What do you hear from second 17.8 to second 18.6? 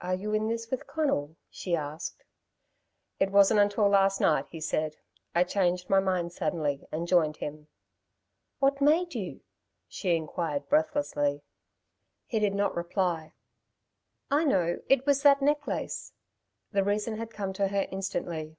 instantly.